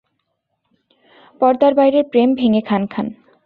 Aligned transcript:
পর্দার 1.41 1.73
বাইরের 1.75 2.05
প্রেম 2.11 2.29
ভেঙে 2.35 2.61
খানখান। 2.61 3.07